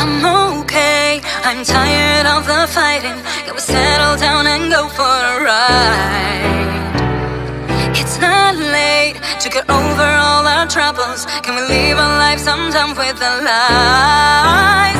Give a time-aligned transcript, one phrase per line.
[0.00, 0.24] I'm
[0.60, 1.20] okay.
[1.44, 3.18] I'm tired of the fighting.
[3.44, 6.80] Can we settle down and go for a ride?
[8.00, 11.26] It's not late to get over all our troubles.
[11.44, 14.99] Can we live our life sometimes with the lies?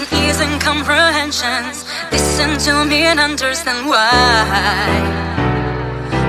[0.00, 1.84] lacking ears and comprehensions.
[2.10, 4.08] Listen to me and understand why.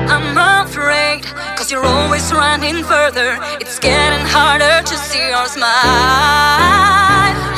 [0.10, 1.24] I'm afraid,
[1.56, 3.38] cause you're always running further.
[3.60, 7.51] It's getting harder to see your smile.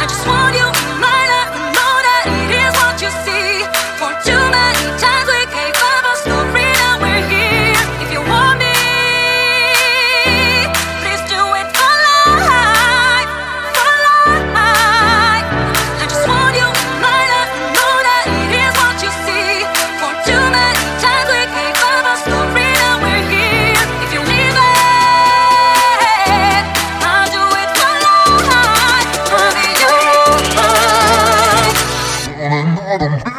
[32.93, 33.33] Yeah.